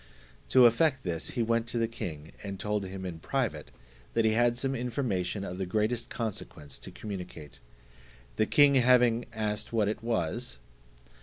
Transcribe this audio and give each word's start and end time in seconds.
To 0.49 0.65
effect 0.65 1.03
this, 1.03 1.29
he 1.37 1.43
went 1.43 1.67
to 1.67 1.77
the 1.77 1.87
king, 1.87 2.31
and 2.41 2.59
told 2.59 2.83
him 2.87 3.05
in 3.05 3.19
private, 3.19 3.69
that 4.15 4.25
he 4.25 4.31
had 4.31 4.57
some 4.57 4.73
information 4.73 5.43
of 5.43 5.59
the 5.59 5.65
greatest 5.67 6.09
consequence 6.09 6.79
to 6.79 6.89
communicate. 6.89 7.59
The 8.37 8.47
king 8.47 8.73
having 8.73 9.25
asked 9.31 9.71
what 9.71 9.87
it 9.87 10.01
was? 10.03 10.57